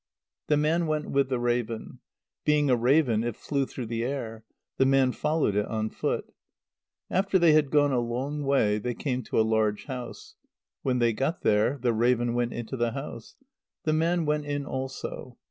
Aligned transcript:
The 0.47 0.57
man 0.57 0.87
went 0.87 1.11
with 1.11 1.29
the 1.29 1.37
raven. 1.37 1.99
Being 2.43 2.71
a 2.71 2.75
raven, 2.75 3.23
it 3.23 3.35
flew 3.35 3.67
through 3.67 3.85
the 3.85 4.03
air. 4.03 4.43
The 4.77 4.85
man 4.87 5.11
followed 5.11 5.55
it 5.55 5.67
on 5.67 5.91
foot. 5.91 6.33
After 7.11 7.37
they 7.37 7.53
had 7.53 7.69
gone 7.69 7.91
a 7.91 7.99
long 7.99 8.41
way, 8.43 8.79
they 8.79 8.95
came 8.95 9.21
to 9.25 9.39
a 9.39 9.43
large 9.45 9.85
house. 9.85 10.33
When 10.81 10.97
they 10.97 11.13
got 11.13 11.43
there, 11.43 11.77
the 11.77 11.93
raven 11.93 12.33
went 12.33 12.51
into 12.51 12.75
the 12.75 12.93
house. 12.93 13.35
The 13.83 13.93
man 13.93 14.25
went 14.25 14.47
in 14.47 14.65
also. 14.65 15.37